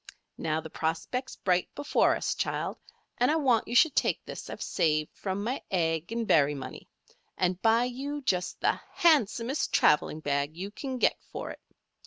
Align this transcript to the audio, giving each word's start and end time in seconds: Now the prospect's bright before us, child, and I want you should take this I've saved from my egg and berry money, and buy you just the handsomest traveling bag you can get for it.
Now 0.39 0.59
the 0.61 0.69
prospect's 0.71 1.35
bright 1.35 1.69
before 1.75 2.15
us, 2.15 2.33
child, 2.33 2.79
and 3.19 3.29
I 3.29 3.35
want 3.35 3.67
you 3.67 3.75
should 3.75 3.95
take 3.95 4.25
this 4.25 4.49
I've 4.49 4.59
saved 4.63 5.13
from 5.15 5.43
my 5.43 5.61
egg 5.69 6.11
and 6.11 6.25
berry 6.25 6.55
money, 6.55 6.89
and 7.37 7.61
buy 7.61 7.83
you 7.83 8.23
just 8.23 8.59
the 8.61 8.79
handsomest 8.93 9.71
traveling 9.71 10.19
bag 10.19 10.57
you 10.57 10.71
can 10.71 10.97
get 10.97 11.19
for 11.31 11.51
it. 11.51 11.61